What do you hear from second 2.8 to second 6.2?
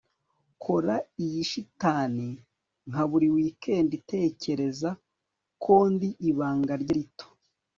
nka buri wikendi, tekereza ko ndi